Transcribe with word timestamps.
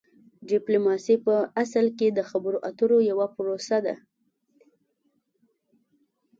ډیپلوماسي 0.49 1.15
په 1.25 1.35
اصل 1.63 1.85
کې 1.97 2.07
د 2.11 2.19
خبرو 2.29 2.57
اترو 2.69 2.97
یوه 3.11 3.27
پروسه 3.35 3.77
ده 3.85 3.95